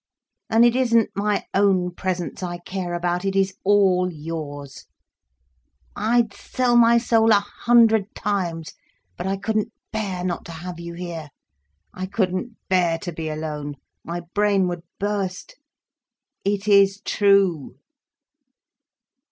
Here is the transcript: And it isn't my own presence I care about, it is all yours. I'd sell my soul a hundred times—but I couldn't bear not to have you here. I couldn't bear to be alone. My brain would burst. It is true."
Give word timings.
And 0.49 0.65
it 0.65 0.75
isn't 0.75 1.11
my 1.15 1.45
own 1.53 1.93
presence 1.93 2.41
I 2.41 2.57
care 2.57 2.95
about, 2.95 3.23
it 3.23 3.35
is 3.35 3.53
all 3.63 4.09
yours. 4.11 4.87
I'd 5.95 6.33
sell 6.33 6.75
my 6.75 6.97
soul 6.97 7.29
a 7.31 7.35
hundred 7.39 8.05
times—but 8.15 9.27
I 9.27 9.37
couldn't 9.37 9.71
bear 9.91 10.23
not 10.23 10.43
to 10.45 10.53
have 10.53 10.79
you 10.79 10.95
here. 10.95 11.29
I 11.93 12.07
couldn't 12.07 12.57
bear 12.67 12.97
to 12.97 13.11
be 13.11 13.29
alone. 13.29 13.75
My 14.03 14.21
brain 14.33 14.67
would 14.69 14.81
burst. 14.99 15.55
It 16.43 16.67
is 16.67 16.99
true." 17.05 17.75